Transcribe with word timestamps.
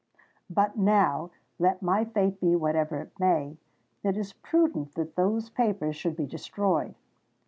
'—But 0.49 0.79
now, 0.79 1.29
let 1.59 1.83
my 1.83 2.05
fate 2.05 2.39
be 2.41 2.55
whatever 2.55 2.97
it 3.01 3.19
may, 3.19 3.57
it 4.01 4.17
is 4.17 4.33
prudent 4.33 4.95
that 4.95 5.15
those 5.15 5.51
papers 5.51 5.95
should 5.95 6.15
be 6.15 6.25
destroyed. 6.25 6.95